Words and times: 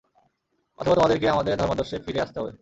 অথবা 0.79 0.95
তোমাদেরকে 0.95 1.27
আমাদের 1.29 1.53
ধর্মাদর্শে 1.57 1.97
ফিরে 2.05 2.19
আসতে 2.21 2.37
হবে। 2.39 2.51